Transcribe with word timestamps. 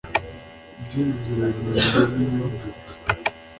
iby’ubuziranenge 0.81 1.81
n’imyumvire 2.15 2.79